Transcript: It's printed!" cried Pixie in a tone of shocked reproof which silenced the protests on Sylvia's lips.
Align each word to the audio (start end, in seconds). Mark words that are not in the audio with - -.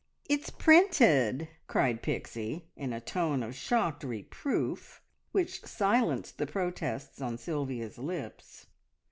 It's 0.27 0.49
printed!" 0.49 1.47
cried 1.67 2.01
Pixie 2.01 2.65
in 2.75 2.91
a 2.91 2.99
tone 2.99 3.43
of 3.43 3.53
shocked 3.53 4.03
reproof 4.03 4.99
which 5.31 5.61
silenced 5.63 6.39
the 6.39 6.47
protests 6.47 7.21
on 7.21 7.37
Sylvia's 7.37 7.99
lips. 7.99 8.65